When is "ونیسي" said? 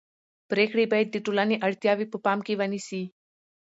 2.59-3.03